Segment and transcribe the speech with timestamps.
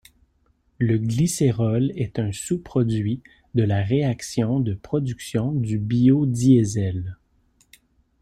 [0.79, 3.21] Le glycérol est un sous-produit
[3.53, 7.17] de la réaction de production du biodiesel.